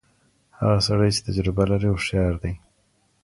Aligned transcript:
هغه 0.59 0.77
سړی 0.87 1.09
چي 1.15 1.19
تجربه 1.27 1.63
لري 1.71 1.87
هوښیار 1.91 2.33
دی. 2.43 2.53